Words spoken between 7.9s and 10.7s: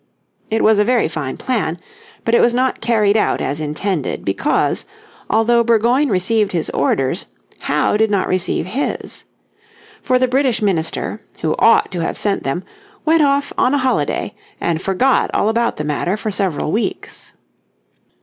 did not receive his. For the British